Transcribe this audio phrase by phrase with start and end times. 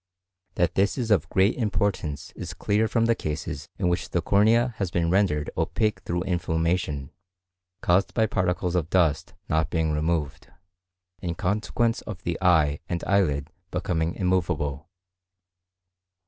[0.55, 4.73] That this is of great importance is clear from the cases in which the cornea
[4.77, 7.11] has been rendered opaque through inflammation,
[7.81, 10.47] caused by particles of dust not being removed,
[11.19, 14.89] in consequence of the eye and eyelid becoming immovable.